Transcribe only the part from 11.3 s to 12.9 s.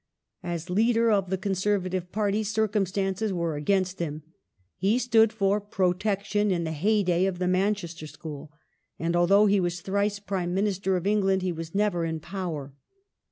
he was never in power.